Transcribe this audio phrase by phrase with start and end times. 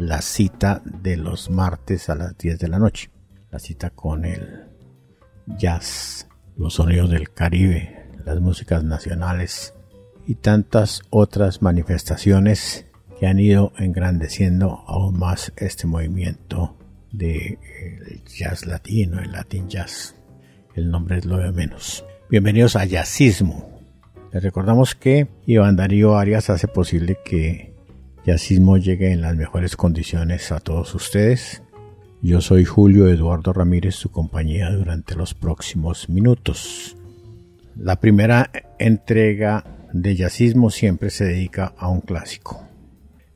[0.00, 3.10] la cita de los martes a las 10 de la noche.
[3.50, 4.66] La cita con el
[5.46, 9.74] jazz, los sonidos del Caribe, las músicas nacionales
[10.26, 12.86] y tantas otras manifestaciones
[13.18, 16.76] que han ido engrandeciendo aún más este movimiento
[17.12, 20.14] de eh, jazz latino, el latin jazz.
[20.74, 22.04] El nombre es lo de menos.
[22.30, 23.80] Bienvenidos a Jazzismo.
[24.32, 27.69] Les recordamos que Iván Darío Arias hace posible que
[28.24, 31.62] Jazzismo llegue en las mejores condiciones a todos ustedes.
[32.20, 36.96] Yo soy Julio Eduardo Ramírez, su compañía durante los próximos minutos.
[37.76, 42.62] La primera entrega de Jazzismo siempre se dedica a un clásico.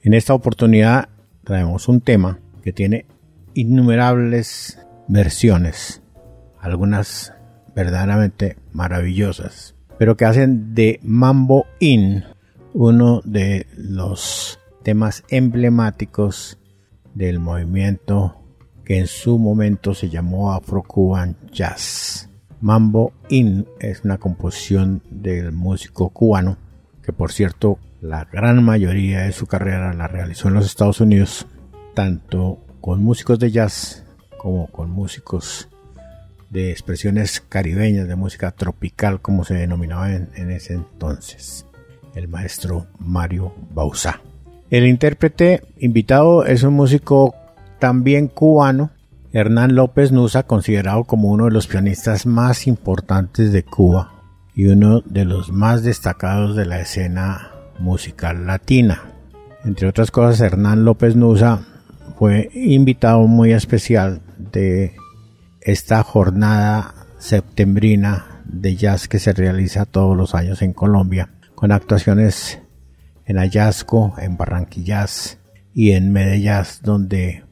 [0.02, 1.08] En esta oportunidad
[1.44, 3.06] traemos un tema que tiene
[3.54, 6.02] innumerables versiones,
[6.60, 7.32] algunas
[7.74, 12.24] verdaderamente maravillosas, pero que hacen de Mambo In
[12.74, 16.60] uno de los temas emblemáticos
[17.14, 18.40] del movimiento
[18.84, 22.30] que en su momento se llamó Afro-Cuban Jazz.
[22.60, 26.58] Mambo In es una composición del músico cubano
[27.02, 31.46] que por cierto la gran mayoría de su carrera la realizó en los Estados Unidos,
[31.94, 34.04] tanto con músicos de jazz
[34.38, 35.70] como con músicos
[36.50, 41.66] de expresiones caribeñas, de música tropical, como se denominaba en, ese entonces,
[42.14, 44.20] el maestro Mario Bausá.
[44.74, 47.36] El intérprete invitado es un músico
[47.78, 48.90] también cubano,
[49.32, 54.14] Hernán López Nusa, considerado como uno de los pianistas más importantes de Cuba
[54.52, 59.12] y uno de los más destacados de la escena musical latina.
[59.64, 61.60] Entre otras cosas, Hernán López Nusa
[62.18, 64.96] fue invitado muy especial de
[65.60, 72.58] esta jornada septembrina de jazz que se realiza todos los años en Colombia, con actuaciones
[73.26, 75.38] en Ayasco, en Barranquillas
[75.72, 77.44] y en Medellín, donde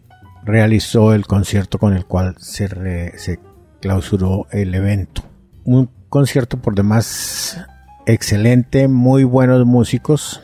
[0.44, 3.38] realizó el concierto con el cual se, se
[3.80, 5.22] clausuró el evento.
[5.64, 7.60] Un concierto por demás
[8.06, 10.42] excelente, muy buenos músicos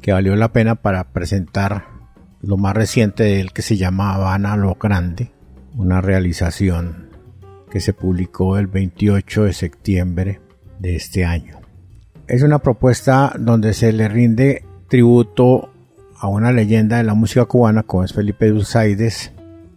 [0.00, 1.86] que valió la pena para presentar
[2.42, 5.32] lo más reciente de él que se llama Habana lo Grande,
[5.74, 7.08] una realización
[7.70, 10.40] que se publicó el 28 de septiembre
[10.78, 11.63] de este año.
[12.26, 15.70] Es una propuesta donde se le rinde tributo
[16.18, 19.32] a una leyenda de la música cubana como es Felipe Dulzaides,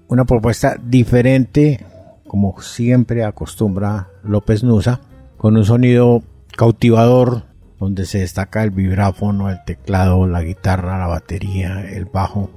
[0.07, 1.85] una propuesta diferente
[2.25, 5.01] como siempre acostumbra López Nusa,
[5.37, 6.23] con un sonido
[6.55, 7.43] cautivador
[7.79, 12.49] donde se destaca el vibráfono, el teclado, la guitarra, la batería, el bajo,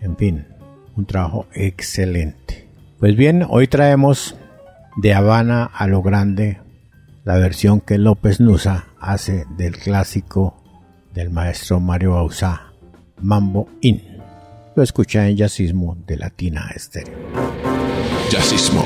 [0.00, 0.46] en fin,
[0.94, 2.68] un trabajo excelente.
[2.98, 4.36] Pues bien, hoy traemos
[4.96, 6.61] de Habana a lo grande
[7.24, 10.56] la versión que López Nusa hace del clásico
[11.14, 12.72] del maestro Mario Bausá,
[13.20, 14.02] Mambo In.
[14.74, 17.18] Lo escucha en Jazzismo de Latina Estéreo.
[18.30, 18.82] Jazzismo.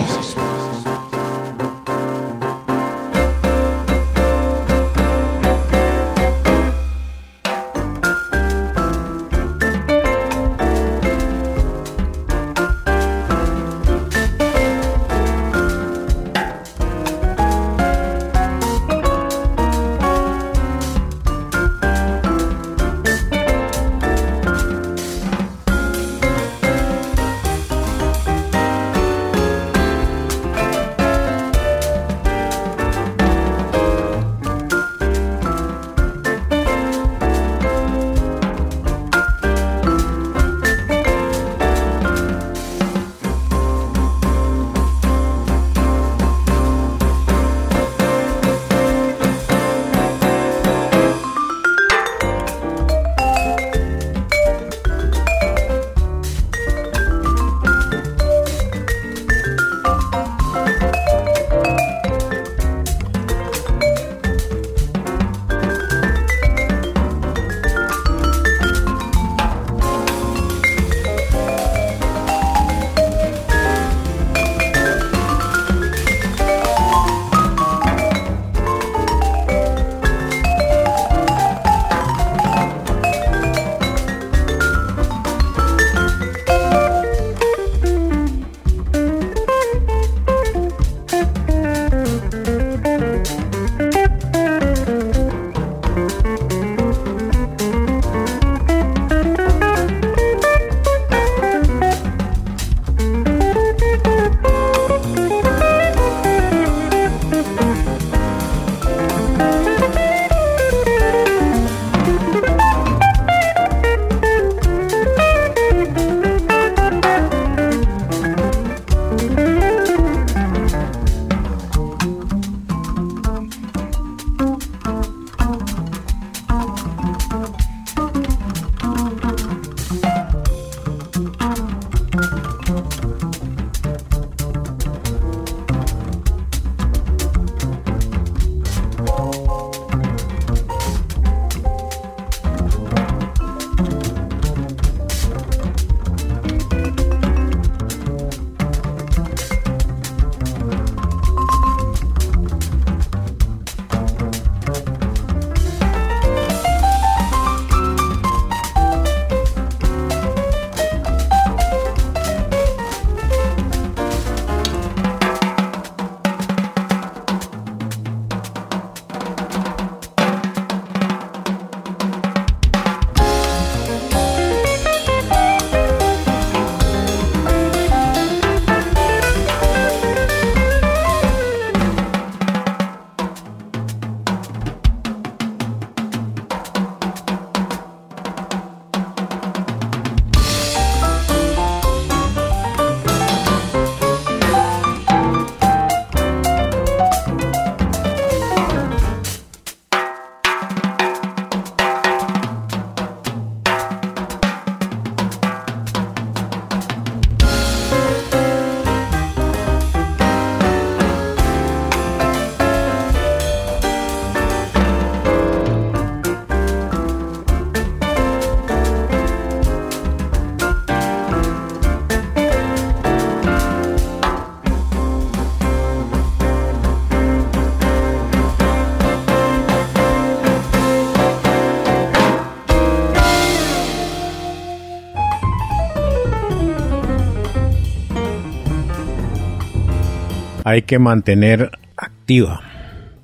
[240.67, 242.61] Hay que mantener activa,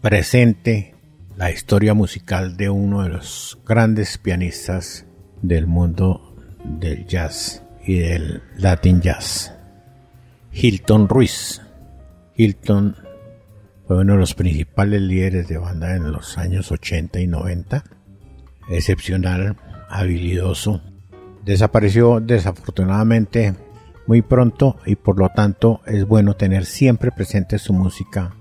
[0.00, 0.94] presente
[1.37, 5.06] la historia musical de uno de los grandes pianistas
[5.43, 9.53] del mundo del jazz y del Latin jazz,
[10.53, 11.61] Hilton Ruiz.
[12.37, 12.94] Hilton
[13.88, 17.83] fue uno de los principales líderes de banda en los años 80 y 90,
[18.69, 19.56] excepcional,
[19.88, 20.81] habilidoso.
[21.45, 23.56] Desapareció desafortunadamente
[24.06, 28.34] muy pronto y por lo tanto es bueno tener siempre presente su música,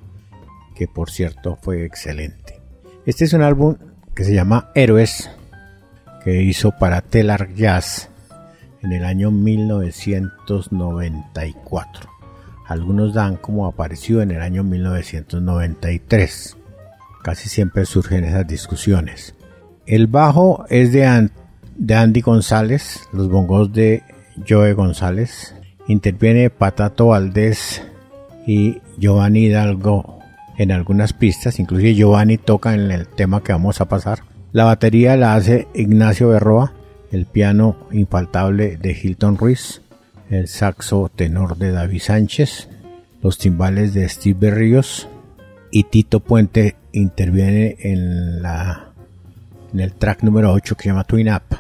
[0.75, 2.59] que por cierto fue excelente.
[3.05, 3.75] Este es un álbum
[4.15, 5.29] que se llama Héroes,
[6.23, 8.09] que hizo para Telar Jazz
[8.83, 12.09] en el año 1994.
[12.67, 16.57] Algunos dan como apareció en el año 1993.
[17.23, 19.35] Casi siempre surgen esas discusiones.
[19.85, 21.29] El bajo es de,
[21.75, 24.03] de Andy González, los bongos de
[24.47, 25.55] Joe González,
[25.87, 27.83] interviene Patato Valdés
[28.45, 30.19] y Giovanni Hidalgo
[30.57, 34.19] en algunas pistas, inclusive Giovanni toca en el tema que vamos a pasar.
[34.51, 36.73] La batería la hace Ignacio Berroa,
[37.11, 39.81] el piano infaltable de Hilton Ruiz,
[40.29, 42.69] el saxo tenor de David Sánchez,
[43.21, 45.07] los timbales de Steve Berríos
[45.71, 48.91] y Tito Puente interviene en la
[49.73, 51.57] en el track número 8 que se llama Twin Up.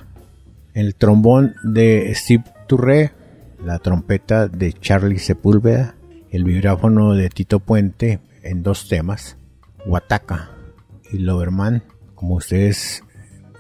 [0.73, 5.95] El trombón de Steve La trompeta de Charlie Sepúlveda,
[6.29, 9.35] el vibráfono de Tito Puente en dos temas,
[9.85, 10.51] Huataca
[11.11, 11.83] y Loverman,
[12.15, 13.03] como ustedes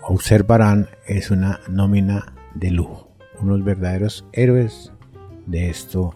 [0.07, 4.93] observarán, es una nómina de lujo, unos verdaderos héroes
[5.45, 6.15] de esto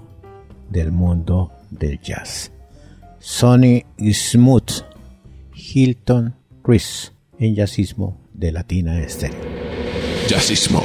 [0.69, 2.53] del mundo del jazz.
[3.19, 4.85] Sonny Smooth,
[5.53, 6.33] Hilton
[6.63, 9.43] Chris, en jazzismo de Latina Estéreo.
[10.29, 10.81] Jazzismo.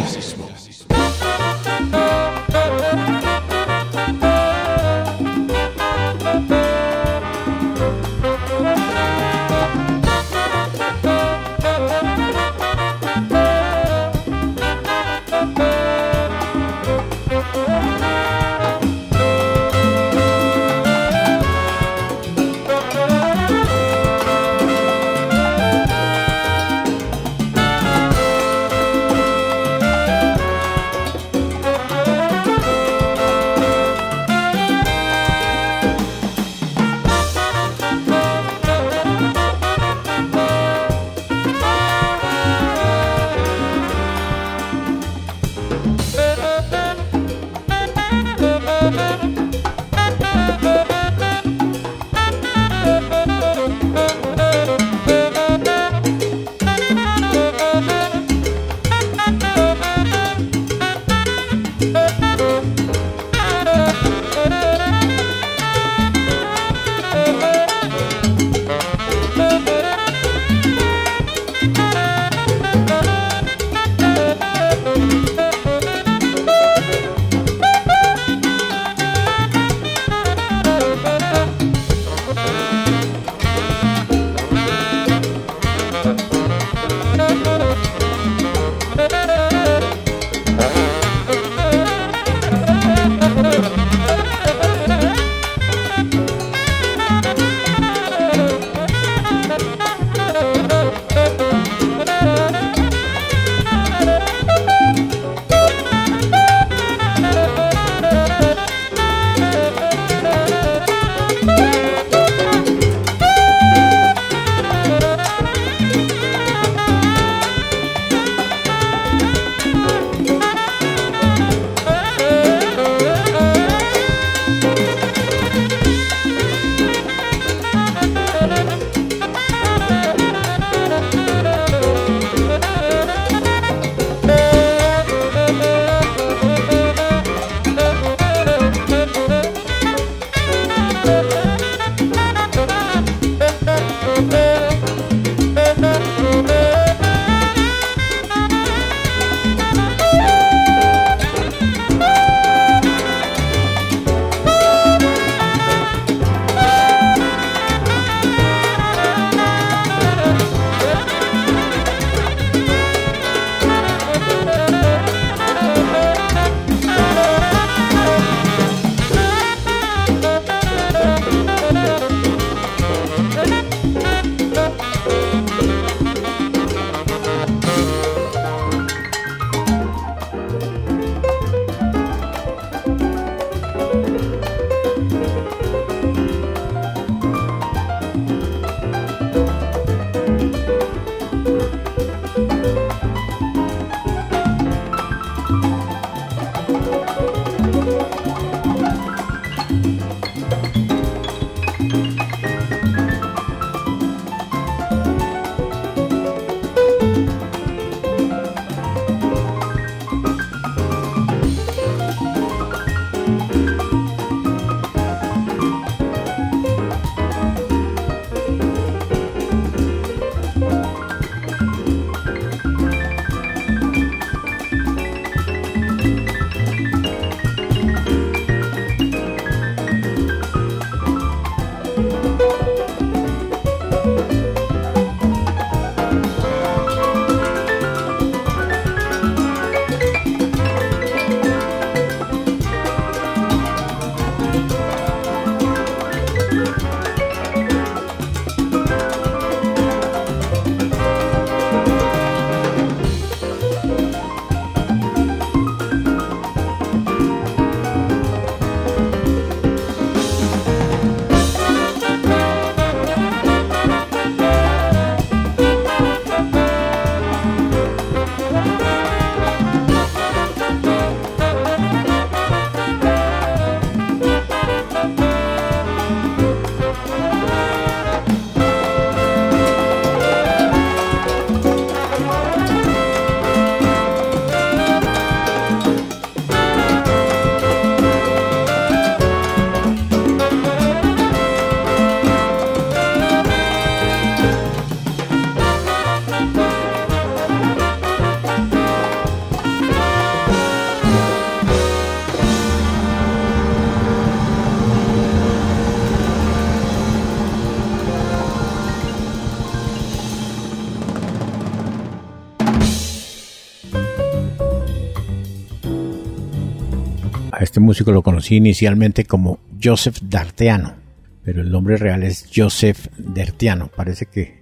[317.90, 320.94] Músico lo conocí inicialmente como Joseph D'Arteano,
[321.42, 323.88] pero el nombre real es Joseph D'Arteano.
[323.88, 324.60] Parece que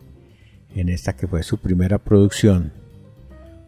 [0.75, 2.73] en esta que fue su primera producción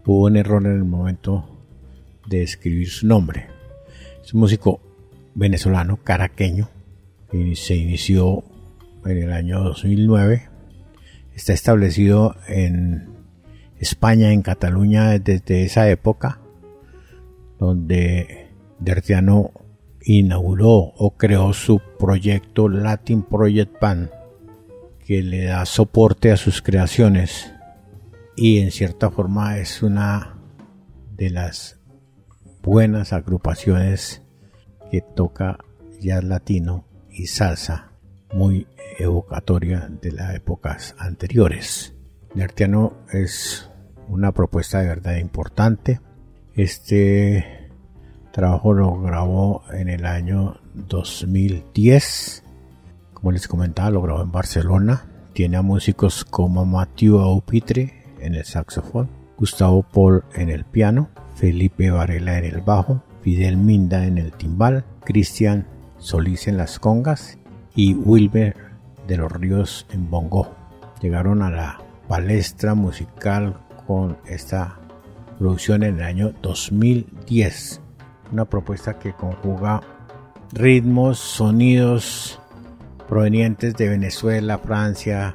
[0.06, 1.60] hubo un error en el momento
[2.26, 3.48] de escribir su nombre.
[4.24, 4.80] Es un músico
[5.34, 6.70] venezolano, caraqueño,
[7.30, 8.42] y se inició
[9.04, 10.48] en el año 2009.
[11.34, 13.10] Está establecido en
[13.78, 16.40] España, en Cataluña, desde esa época,
[17.58, 18.49] donde
[18.80, 19.52] Dertiano
[20.02, 24.10] inauguró o creó su proyecto Latin Project Band,
[25.06, 27.52] que le da soporte a sus creaciones
[28.36, 30.38] y en cierta forma es una
[31.16, 31.78] de las
[32.62, 34.22] buenas agrupaciones
[34.90, 35.58] que toca
[36.00, 37.92] jazz latino y salsa
[38.32, 38.66] muy
[38.98, 41.94] evocatoria de las épocas anteriores.
[42.34, 43.70] Nertiano es
[44.08, 46.00] una propuesta de verdad importante.
[46.54, 47.59] Este
[48.32, 52.44] trabajo lo grabó en el año 2010.
[53.14, 55.04] Como les comentaba, lo grabó en Barcelona.
[55.32, 59.08] Tiene a músicos como Matthew Aupitre en el saxofón,
[59.38, 64.84] Gustavo Paul en el piano, Felipe Varela en el bajo, Fidel Minda en el timbal,
[65.04, 65.66] Cristian
[65.98, 67.38] Solís en las congas
[67.74, 68.56] y Wilber
[69.06, 70.54] de los Ríos en bongo.
[71.00, 73.56] Llegaron a la palestra musical
[73.86, 74.78] con esta
[75.38, 77.80] producción en el año 2010.
[78.32, 79.80] Una propuesta que conjuga
[80.52, 82.40] ritmos, sonidos
[83.08, 85.34] provenientes de Venezuela, Francia,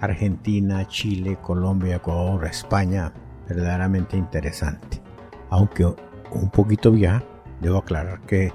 [0.00, 3.12] Argentina, Chile, Colombia, Ecuador, España.
[3.48, 5.00] Verdaderamente interesante.
[5.50, 7.22] Aunque un poquito ya,
[7.60, 8.52] debo aclarar que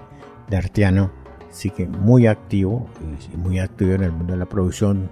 [0.50, 1.12] D'Artiano
[1.50, 2.88] sigue muy activo
[3.34, 5.10] y muy activo en el mundo de la producción.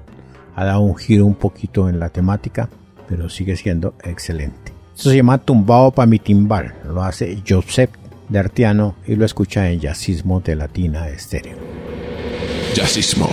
[0.55, 2.69] Ha dado un giro un poquito en la temática,
[3.07, 4.73] pero sigue siendo excelente.
[4.95, 6.73] Esto se llama Tumbado para mi timbal.
[6.85, 7.91] Lo hace Joseph
[8.29, 11.57] D'Artiano y lo escucha en Jazzismo de Latina Estéreo.
[12.73, 13.29] Jazzismo.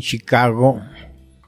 [0.00, 0.80] Chicago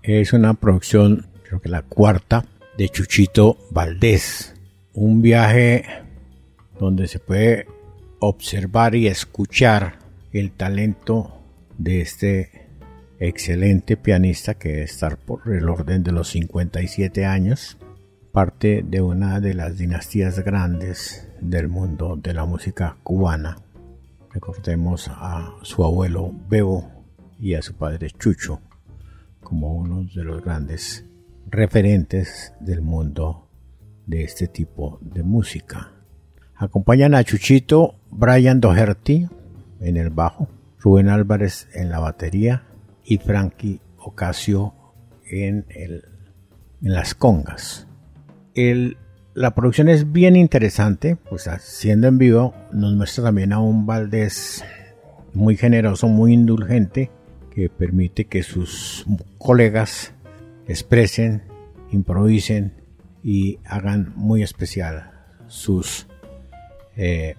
[0.02, 2.44] es una producción, creo que la cuarta,
[2.76, 4.54] de Chuchito Valdés.
[4.92, 5.84] Un viaje
[6.78, 7.66] donde se puede
[8.20, 9.98] observar y escuchar
[10.32, 11.40] el talento
[11.78, 12.68] de este
[13.18, 17.78] excelente pianista que debe estar por el orden de los 57 años,
[18.32, 23.58] parte de una de las dinastías grandes del mundo de la música cubana.
[24.32, 26.95] Recordemos a su abuelo Bebo
[27.38, 28.60] y a su padre Chucho
[29.42, 31.04] como uno de los grandes
[31.48, 33.48] referentes del mundo
[34.06, 35.92] de este tipo de música.
[36.56, 39.28] Acompañan a Chuchito Brian Doherty
[39.80, 40.48] en el bajo,
[40.80, 42.64] Rubén Álvarez en la batería
[43.04, 44.74] y Frankie Ocasio
[45.30, 46.04] en, el,
[46.82, 47.86] en las congas.
[48.54, 48.96] El,
[49.34, 54.64] la producción es bien interesante, pues siendo en vivo nos muestra también a un Valdés
[55.34, 57.10] muy generoso, muy indulgente,
[57.56, 59.04] que permite que sus
[59.38, 60.12] colegas
[60.68, 61.42] expresen,
[61.90, 62.74] improvisen
[63.24, 65.10] y hagan muy especial
[65.48, 66.06] sus
[66.96, 67.34] eh,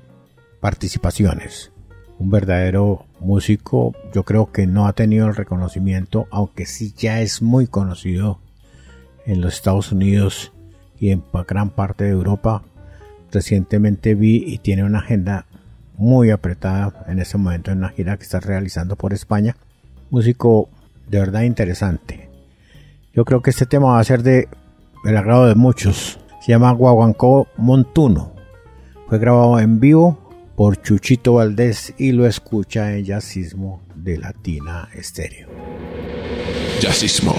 [0.59, 1.71] participaciones
[2.19, 7.41] un verdadero músico, yo creo que no ha tenido el reconocimiento, aunque sí ya es
[7.41, 8.39] muy conocido
[9.25, 10.51] en los Estados Unidos
[10.99, 12.63] y en gran parte de Europa.
[13.31, 15.45] Recientemente vi y tiene una agenda
[15.95, 19.55] muy apretada en este momento en una gira que está realizando por España.
[20.09, 20.69] Músico
[21.07, 22.29] de verdad interesante.
[23.13, 24.47] Yo creo que este tema va a ser de
[25.03, 26.19] el agrado de muchos.
[26.41, 28.33] Se llama Guaguancó Montuno.
[29.07, 30.17] Fue grabado en vivo
[30.55, 35.47] por Chuchito Valdés y lo escucha en Jazzismo de Latina Estéreo.
[36.79, 37.33] Jazzismo.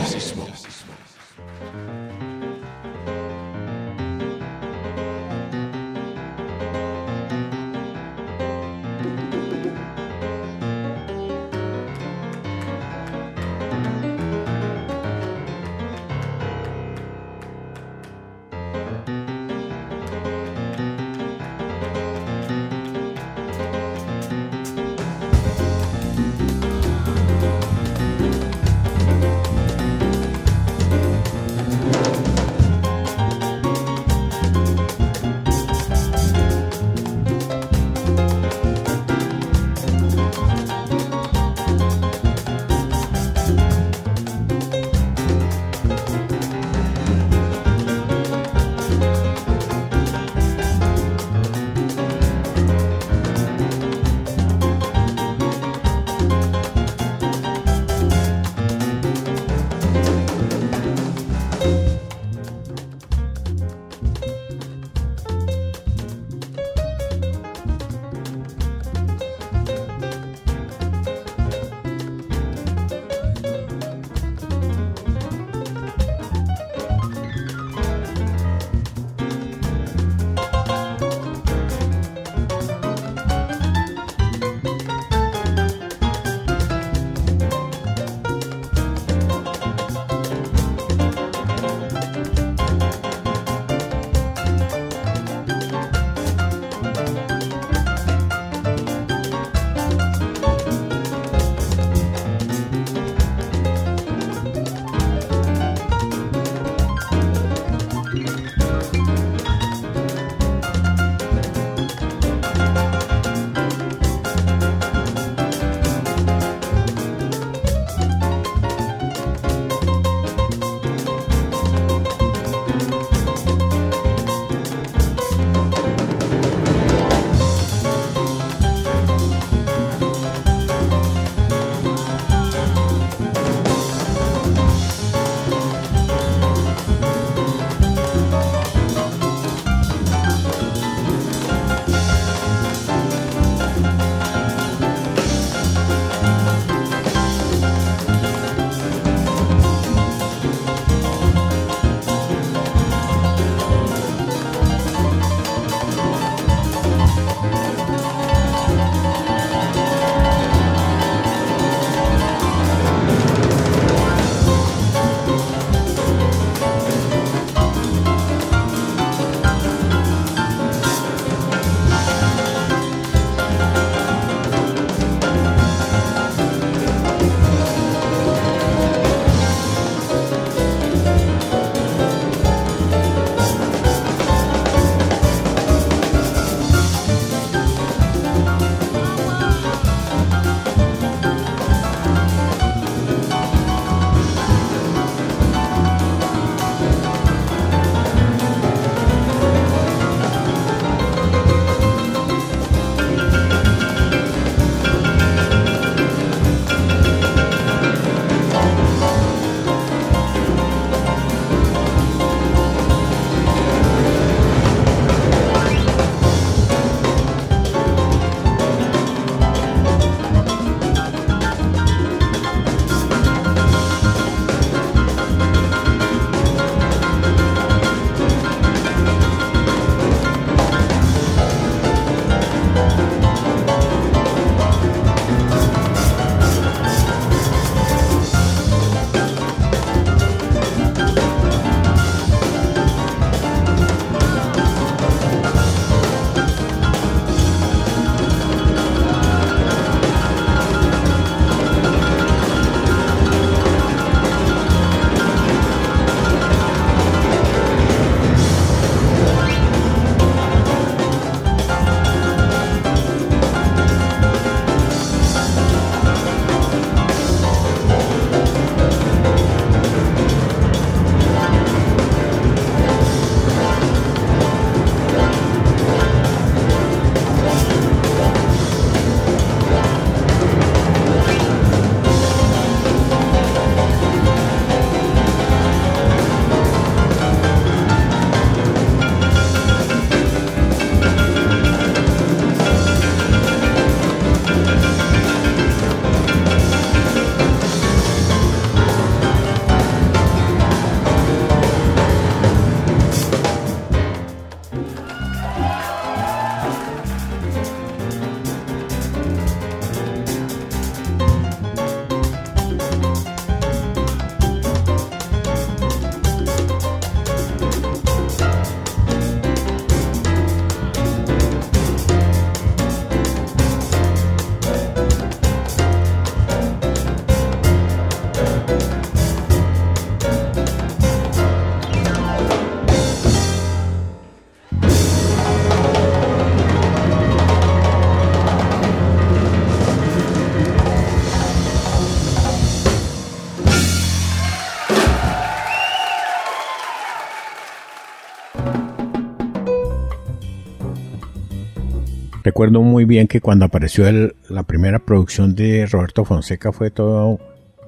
[352.58, 354.06] Recuerdo muy bien que cuando apareció
[354.48, 357.38] la primera producción de Roberto Fonseca fue todo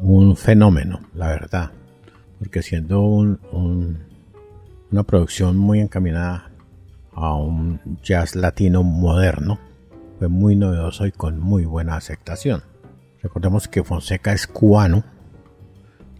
[0.00, 1.72] un fenómeno, la verdad.
[2.38, 3.98] Porque siendo una
[5.08, 6.52] producción muy encaminada
[7.12, 9.58] a un jazz latino moderno,
[10.20, 12.62] fue muy novedoso y con muy buena aceptación.
[13.24, 15.02] Recordemos que Fonseca es cubano,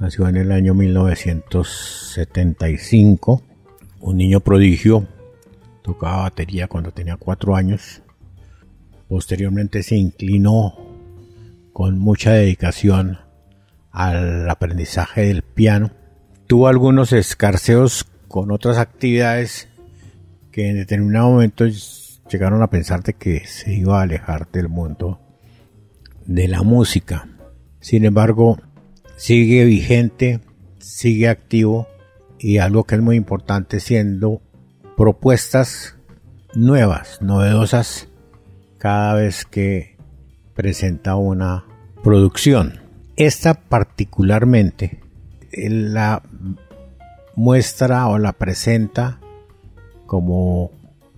[0.01, 3.43] nació en el año 1975,
[4.01, 5.07] un niño prodigio,
[5.83, 8.03] tocaba batería cuando tenía cuatro años,
[9.11, 10.77] posteriormente se inclinó
[11.73, 13.19] con mucha dedicación
[13.91, 15.91] al aprendizaje del piano,
[16.47, 19.69] tuvo algunos escarceos con otras actividades
[20.53, 21.65] que en determinado momento
[22.31, 25.21] llegaron a pensar de que se iba a alejar del mundo
[26.25, 27.27] de la música.
[27.81, 28.61] Sin embargo,
[29.17, 30.39] sigue vigente,
[30.79, 31.89] sigue activo
[32.39, 34.41] y algo que es muy importante siendo
[34.97, 35.97] propuestas
[36.55, 38.07] nuevas, novedosas
[38.81, 39.99] cada vez que
[40.55, 41.67] presenta una
[42.03, 42.81] producción.
[43.15, 45.01] Esta particularmente
[45.53, 46.23] la
[47.37, 49.21] muestra o la presenta
[50.07, 50.71] como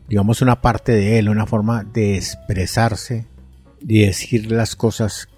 [0.08, 3.26] digamos una parte de él, una forma de expresarse
[3.80, 5.28] y decir las cosas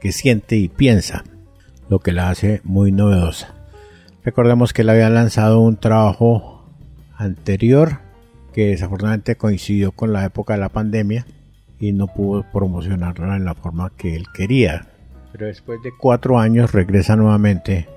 [0.00, 1.24] que siente y piensa,
[1.90, 3.54] lo que la hace muy novedosa.
[4.24, 6.64] Recordemos que él había lanzado un trabajo
[7.16, 7.98] anterior
[8.52, 11.26] que desafortunadamente coincidió con la época de la pandemia
[11.78, 14.88] y no pudo promocionarla en la forma que él quería.
[15.32, 17.88] Pero después de cuatro años regresa nuevamente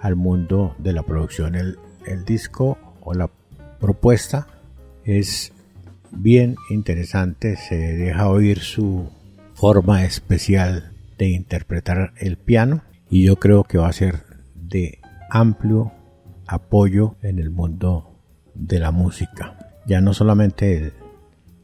[0.00, 1.54] al mundo de la producción.
[1.54, 3.30] El, el disco o la
[3.78, 4.46] propuesta
[5.04, 5.52] es
[6.10, 9.08] bien interesante, se deja oír su
[9.54, 14.98] forma especial de interpretar el piano y yo creo que va a ser de
[15.30, 15.92] amplio
[16.46, 18.10] apoyo en el mundo
[18.54, 20.92] de la música, ya no solamente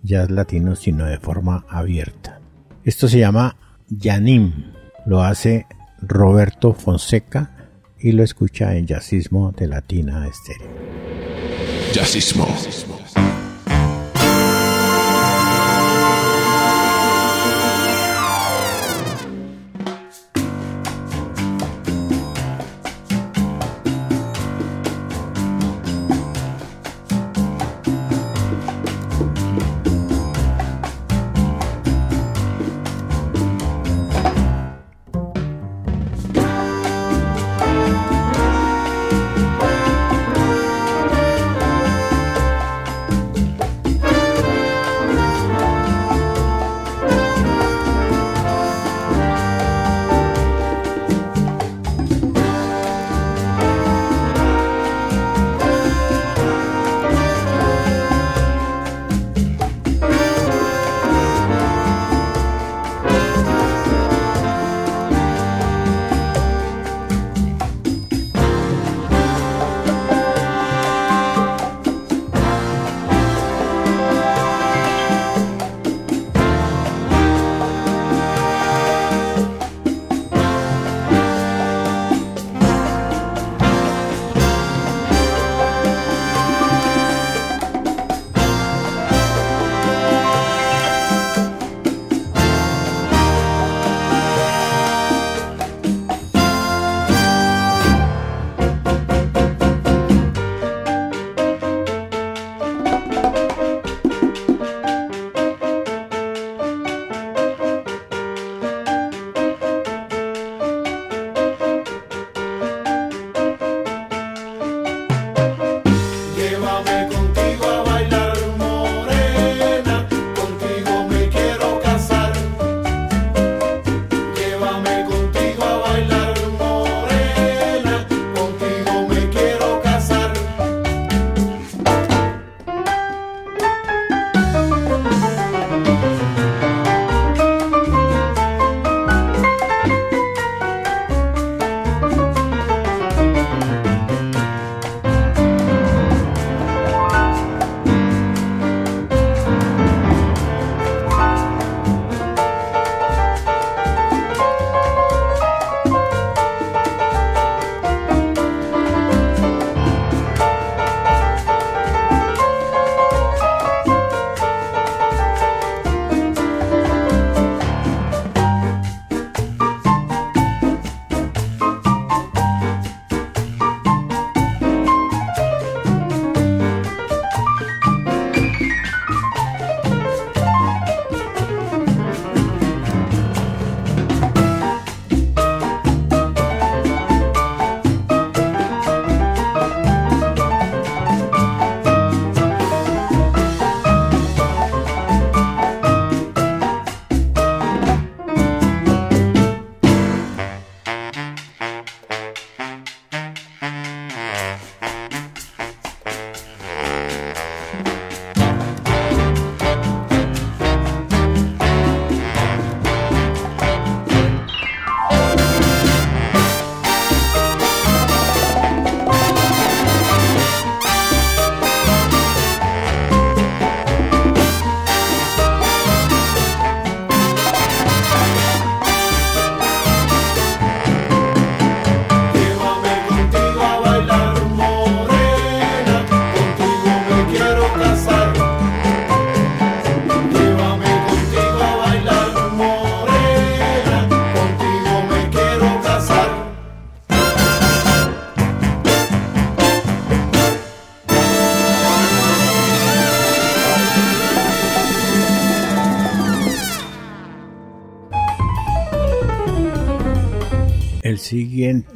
[0.06, 2.40] jazz latino, sino de forma abierta.
[2.84, 3.56] Esto se llama
[3.88, 4.72] Yanim,
[5.04, 5.66] lo hace
[6.00, 10.70] Roberto Fonseca y lo escucha en Jazzismo de Latina Estéreo.
[11.92, 12.46] Jazzismo.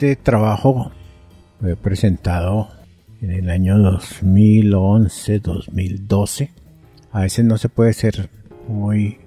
[0.01, 0.91] Siguiente trabajo
[1.61, 2.71] fue presentado
[3.21, 6.49] en el año 2011-2012.
[7.13, 8.31] A veces no se puede ser
[8.67, 9.19] muy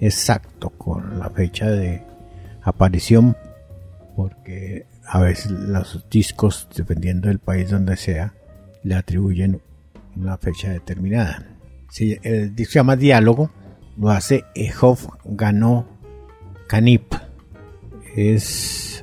[0.00, 2.02] exacto con la fecha de
[2.62, 3.36] aparición
[4.16, 8.34] porque a veces los discos, dependiendo del país donde sea,
[8.82, 9.62] le atribuyen
[10.16, 11.46] una fecha determinada.
[11.88, 13.52] Si el disco se llama Diálogo,
[13.96, 15.86] lo hace Ejov Ganó
[16.66, 17.14] Canip.
[18.16, 18.95] Es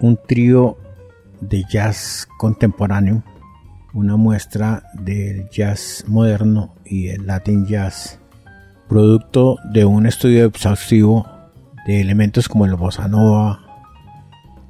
[0.00, 0.76] un trío
[1.40, 3.22] de jazz contemporáneo,
[3.92, 8.18] una muestra del jazz moderno y el latin jazz,
[8.88, 11.26] producto de un estudio exhaustivo
[11.86, 13.60] de elementos como el bossa nova,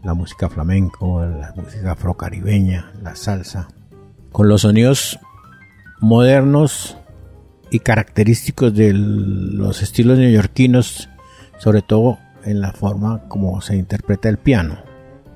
[0.03, 3.69] la música flamenco, la música afrocaribeña, la salsa,
[4.33, 5.19] con los sonidos
[6.01, 6.97] modernos
[7.71, 11.09] y característicos de los estilos neoyorquinos,
[11.59, 14.88] sobre todo en la forma como se interpreta el piano.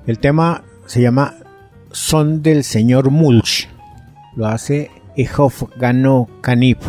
[0.05, 1.35] El tema se llama
[1.91, 3.69] Son del señor Mulch.
[4.35, 6.79] Lo hace Ehof Gano Canip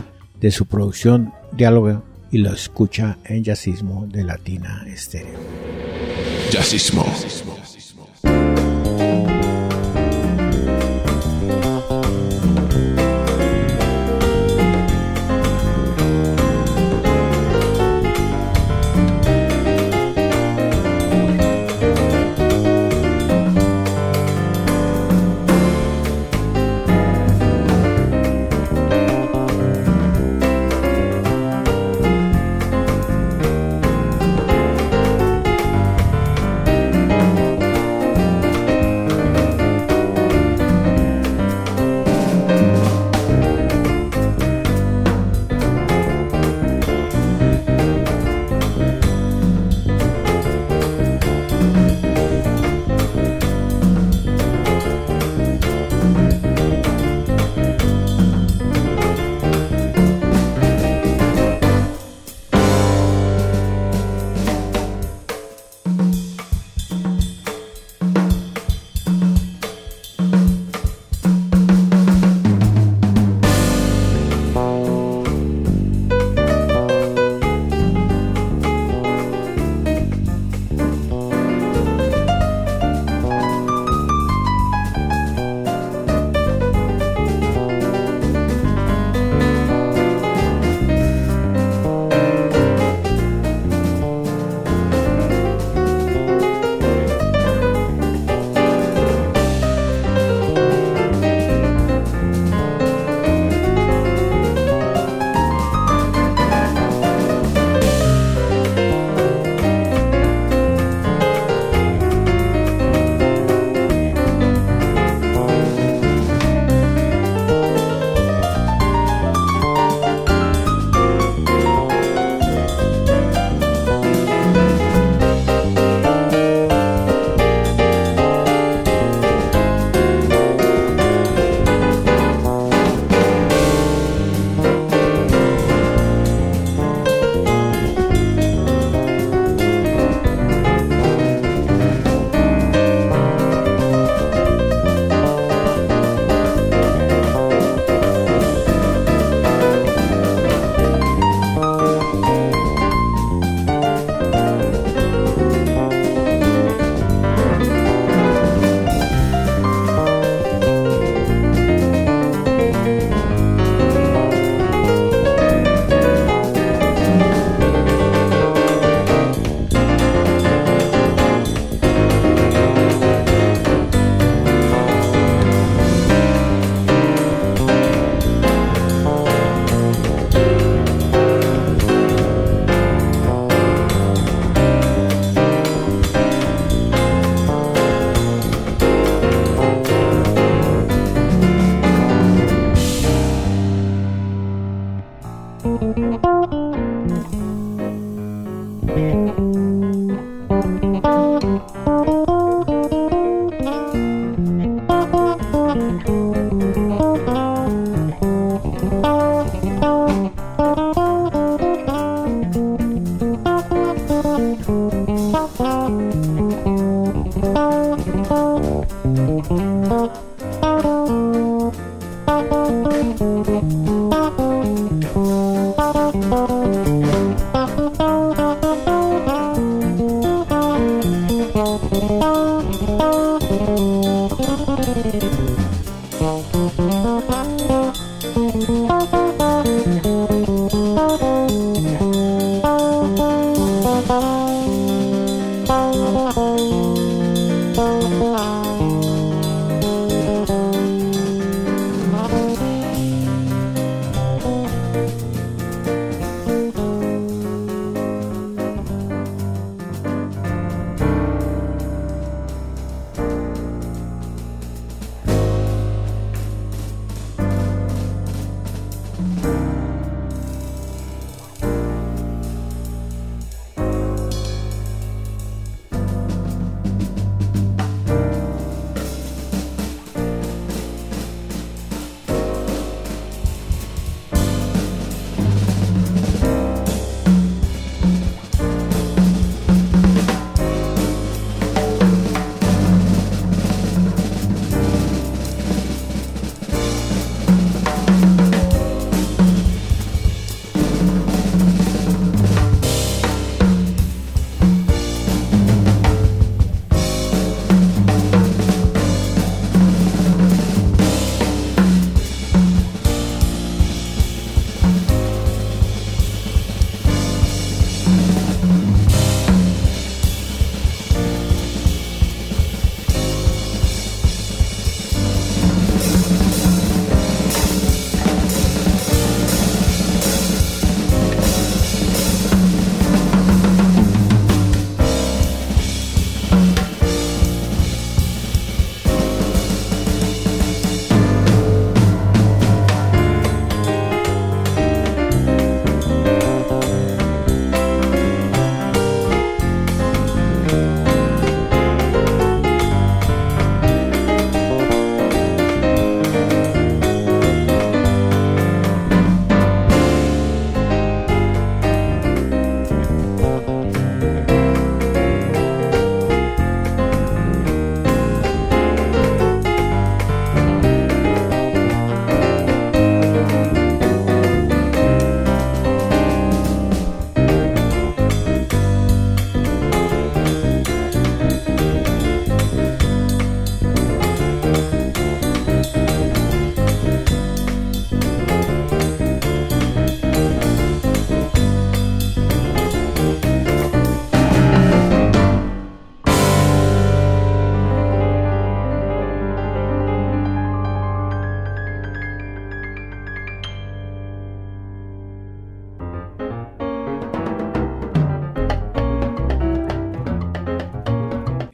[0.41, 2.03] de su producción Diálogo
[2.33, 5.39] y lo escucha en Jazzismo de Latina Estéreo.
[6.51, 7.05] Jazzismo.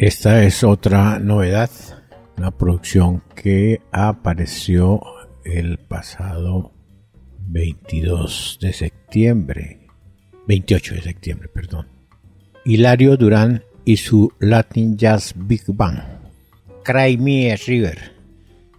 [0.01, 1.69] Esta es otra novedad,
[2.39, 5.03] una producción que apareció
[5.45, 6.73] el pasado
[7.49, 9.89] 22 de septiembre,
[10.49, 11.89] 28 de septiembre, perdón.
[12.65, 15.99] Hilario Durán y su Latin Jazz Big Bang.
[16.83, 17.99] Cry Me a River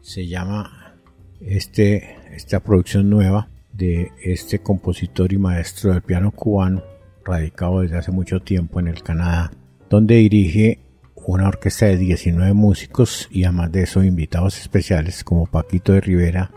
[0.01, 0.95] se llama
[1.39, 6.82] este, esta producción nueva de este compositor y maestro del piano cubano,
[7.24, 9.51] radicado desde hace mucho tiempo en el Canadá,
[9.88, 10.80] donde dirige
[11.26, 16.51] una orquesta de 19 músicos y además de eso invitados especiales como Paquito de Rivera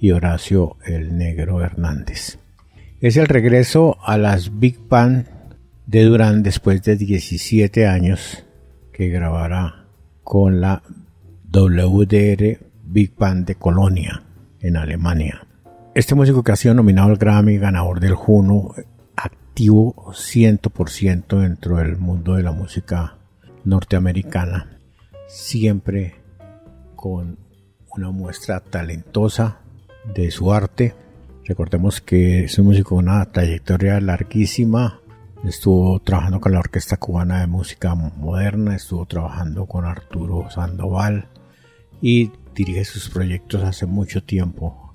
[0.00, 2.38] y Horacio el Negro Hernández.
[3.00, 5.26] Es el regreso a las Big Band
[5.86, 8.44] de Durán después de 17 años
[8.92, 9.86] que grabará
[10.22, 10.82] con la
[11.50, 14.22] WDR Big Band de Colonia
[14.60, 15.46] en Alemania.
[15.94, 18.74] Este músico que ha sido nominado al Grammy, ganador del Juno,
[19.16, 23.18] activo 100% dentro del mundo de la música
[23.64, 24.78] norteamericana,
[25.26, 26.14] siempre
[26.94, 27.38] con
[27.96, 29.60] una muestra talentosa
[30.14, 30.94] de su arte.
[31.44, 35.00] Recordemos que es un músico con una trayectoria larguísima.
[35.44, 41.28] Estuvo trabajando con la Orquesta Cubana de Música Moderna, estuvo trabajando con Arturo Sandoval
[42.00, 44.94] y dirige sus proyectos hace mucho tiempo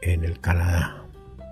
[0.00, 1.04] en el Canadá.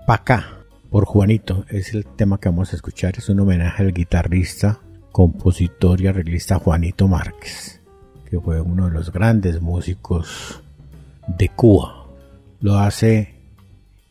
[0.06, 0.58] Paca
[0.90, 3.14] por Juanito es el tema que vamos a escuchar.
[3.18, 4.80] Es un homenaje al guitarrista
[5.16, 7.80] compositor y arreglista Juanito Márquez,
[8.28, 10.62] que fue uno de los grandes músicos
[11.26, 12.06] de Cuba.
[12.60, 13.34] Lo hace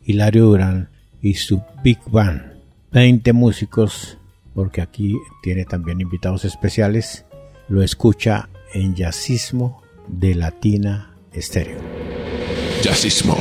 [0.02, 0.90] Hilario Durán
[1.22, 2.54] y su Big Band.
[2.92, 4.18] 20 músicos,
[4.56, 7.24] porque aquí tiene también invitados especiales.
[7.68, 11.82] Lo escucha en Jazzismo de Latina Estéreo.
[12.82, 13.38] Jazzismo.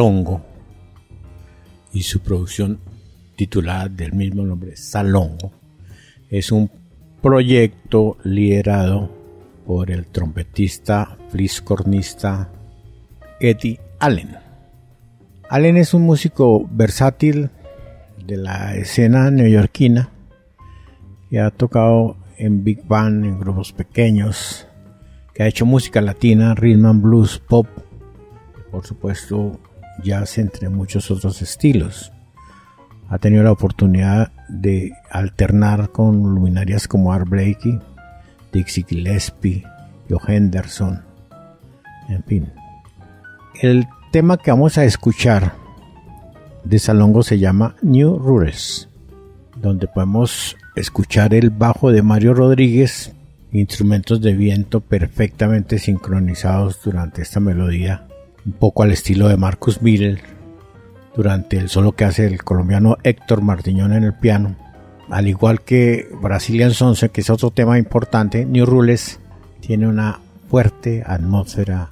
[0.00, 0.40] Salongo
[1.92, 2.80] y su producción
[3.36, 5.52] titulada del mismo nombre, Salongo,
[6.30, 6.70] es un
[7.20, 9.10] proyecto liderado
[9.66, 12.50] por el trompetista, fliscornista
[13.40, 14.38] Eddie Allen.
[15.50, 17.50] Allen es un músico versátil
[18.24, 20.08] de la escena neoyorquina
[21.28, 24.66] que ha tocado en big band, en grupos pequeños,
[25.34, 27.66] que ha hecho música latina, rhythm blues, pop,
[28.70, 29.60] por supuesto
[30.02, 32.12] jazz entre muchos otros estilos.
[33.08, 37.78] Ha tenido la oportunidad de alternar con luminarias como Art Blakey,
[38.52, 39.64] Dixie Gillespie,
[40.08, 41.02] Joe Henderson,
[42.08, 42.52] en fin.
[43.60, 45.54] El tema que vamos a escuchar
[46.64, 48.88] de Salongo se llama New Rules,
[49.56, 53.12] donde podemos escuchar el bajo de Mario Rodríguez,
[53.52, 58.06] instrumentos de viento perfectamente sincronizados durante esta melodía,
[58.46, 60.20] un poco al estilo de Marcus Miller,
[61.14, 64.56] durante el solo que hace el colombiano Héctor Martiñón en el piano,
[65.10, 69.18] al igual que Brazilian Sonce, que es otro tema importante, New Rules
[69.60, 71.90] tiene una fuerte atmósfera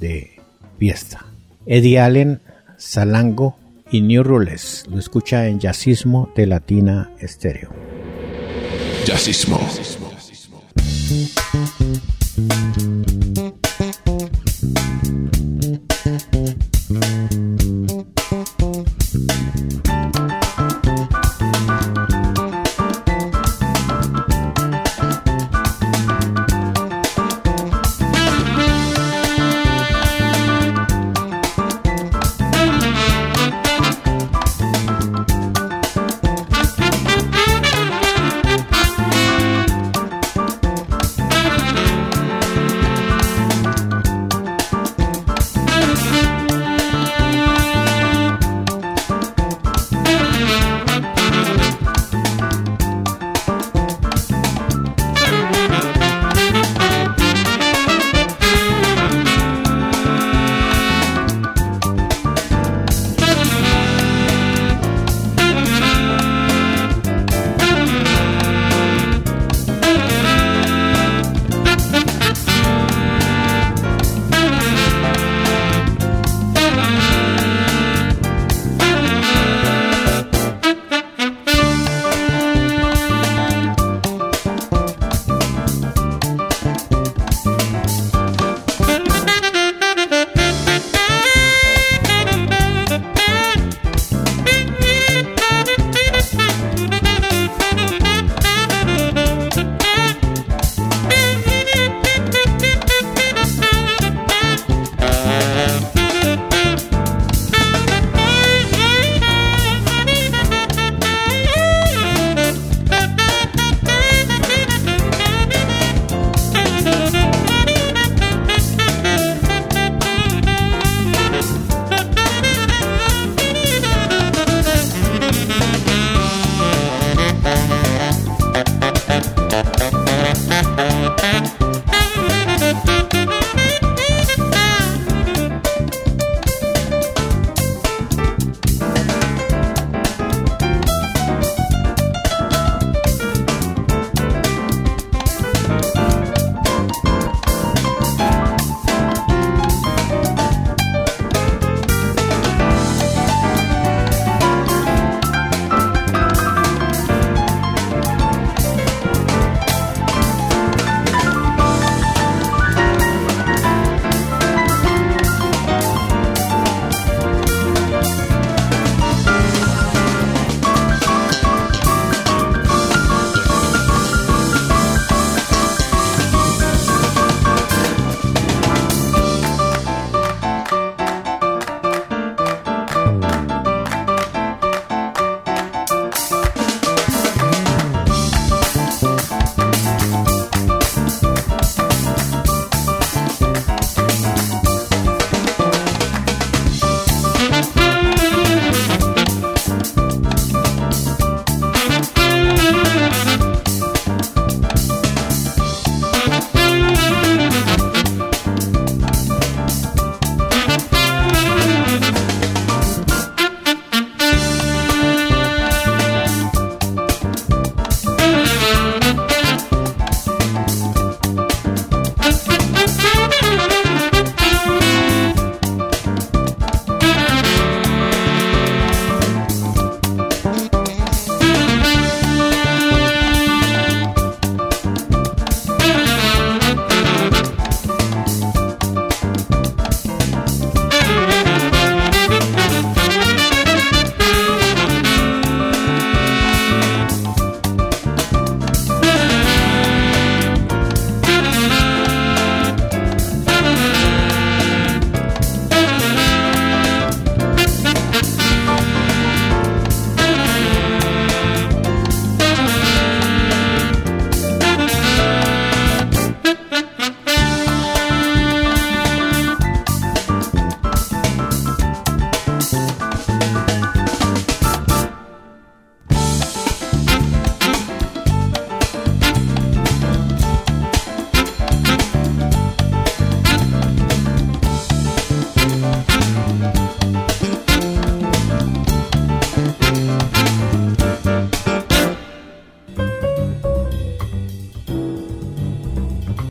[0.00, 0.40] de
[0.78, 1.26] fiesta.
[1.66, 2.40] Eddie Allen,
[2.78, 3.56] Salango
[3.90, 7.70] y New Rules lo escucha en Jazzismo de Latina Estéreo.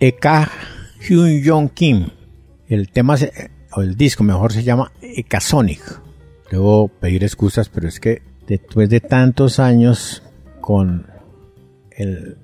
[0.08, 0.52] Eka
[1.02, 2.10] Hyun Jong Kim.
[2.68, 3.16] El tema
[3.72, 5.82] o el disco mejor se llama Ekasonic.
[6.52, 10.22] Debo pedir excusas, pero es que después de tantos años
[10.62, 11.08] con
[11.90, 12.38] el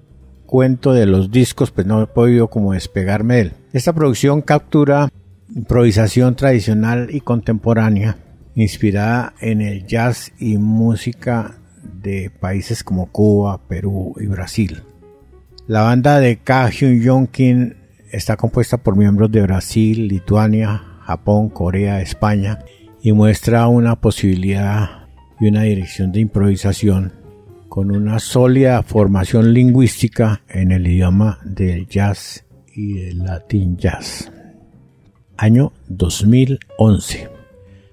[0.47, 3.53] cuento de los discos, pues no he podido como despegarme de él.
[3.73, 5.09] Esta producción captura
[5.55, 8.17] improvisación tradicional y contemporánea,
[8.55, 14.81] inspirada en el jazz y música de países como Cuba, Perú y Brasil.
[15.71, 17.75] La banda de Ka Hyun Jong Kim
[18.11, 22.59] está compuesta por miembros de Brasil, Lituania, Japón, Corea, España
[23.01, 25.07] y muestra una posibilidad
[25.39, 27.13] y una dirección de improvisación
[27.69, 32.43] con una sólida formación lingüística en el idioma del jazz
[32.75, 34.29] y del latin jazz.
[35.37, 37.29] Año 2011.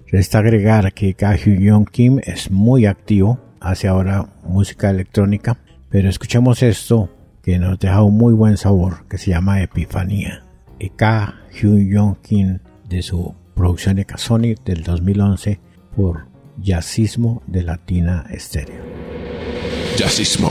[0.09, 5.59] Resta agregar que Ka Hyun Kim es muy activo, hace ahora música electrónica,
[5.91, 7.11] pero escuchemos esto
[7.49, 10.45] que nos deja un muy buen sabor, que se llama Epifanía.
[10.79, 15.59] Y Ka Hyun Kim de su producción Ecasonic del 2011
[15.97, 16.27] por
[16.59, 18.83] Jazzismo de Latina Estéreo.
[19.97, 20.51] Jazzismo.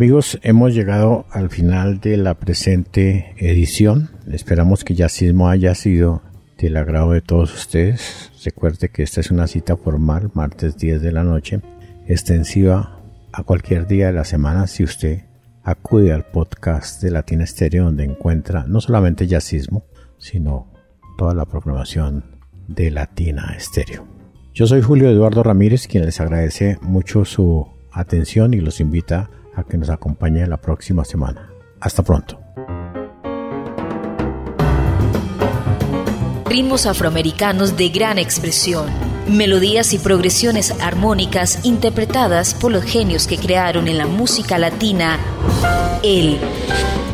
[0.00, 4.08] Amigos, hemos llegado al final de la presente edición.
[4.32, 6.22] Esperamos que Yacismo haya sido
[6.56, 8.32] del agrado de todos ustedes.
[8.42, 11.60] Recuerde que esta es una cita formal, martes 10 de la noche,
[12.06, 12.98] extensiva
[13.30, 15.26] a cualquier día de la semana si usted
[15.64, 19.84] acude al podcast de Latina Estéreo donde encuentra no solamente jazzismo,
[20.16, 20.72] sino
[21.18, 24.06] toda la programación de Latina Estéreo.
[24.54, 29.28] Yo soy Julio Eduardo Ramírez, quien les agradece mucho su atención y los invita
[29.60, 31.50] a que nos acompañe la próxima semana.
[31.80, 32.40] Hasta pronto.
[36.46, 38.86] Ritmos afroamericanos de gran expresión,
[39.28, 45.18] melodías y progresiones armónicas interpretadas por los genios que crearon en la música latina
[46.02, 46.38] el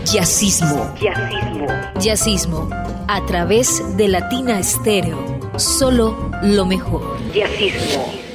[0.07, 0.95] jazzismo.
[0.99, 1.67] Jazzismo.
[2.01, 2.71] Jazzismo
[3.09, 5.19] a través de Latina Estéreo.
[5.59, 7.19] Solo lo mejor.
[7.33, 8.26] Jazzismo.